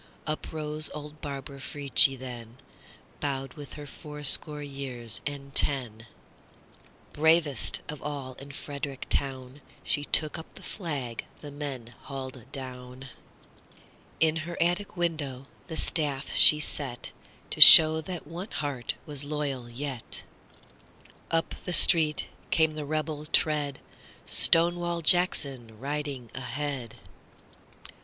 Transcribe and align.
Up 0.25 0.51
rose 0.51 0.89
old 0.95 1.21
Barbara 1.21 1.59
Frietchie 1.61 2.15
then, 2.17 2.57
Bowed 3.19 3.53
with 3.53 3.73
her 3.73 3.85
fourscore 3.85 4.63
years 4.63 5.21
and 5.27 5.53
ten; 5.53 6.07
Bravest 7.13 7.81
of 7.87 8.01
all 8.01 8.33
in 8.39 8.51
Frederick 8.51 9.05
town, 9.11 9.61
She 9.83 10.05
took 10.05 10.39
up 10.39 10.55
the 10.55 10.63
flag 10.63 11.25
the 11.41 11.51
men 11.51 11.93
hauled 12.05 12.51
down; 12.51 13.09
In 14.19 14.37
her 14.37 14.57
attic 14.59 14.97
window 14.97 15.45
the 15.67 15.77
staff 15.77 16.33
she 16.33 16.59
set, 16.59 17.11
To 17.51 17.61
show 17.61 18.01
that 18.01 18.25
one 18.25 18.49
heart 18.49 18.95
was 19.05 19.23
loyal 19.23 19.69
yet. 19.69 20.23
Up 21.29 21.53
the 21.63 21.73
street 21.73 22.25
came 22.49 22.73
the 22.73 22.85
rebel 22.85 23.27
tread, 23.27 23.77
Stonewall 24.25 25.01
Jackson 25.03 25.79
riding 25.79 26.31
ahead. 26.33 26.95